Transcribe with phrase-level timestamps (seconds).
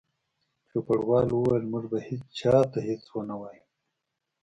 [0.69, 3.65] چوپړوال وویل: موږ به هیڅ چا ته هیڅ ونه وایو.